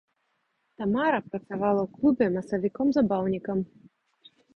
Тамара 0.81 1.19
працавала 1.31 1.81
ў 1.83 1.89
клубе 1.97 2.25
масавіком-забаўнікам. 2.37 3.57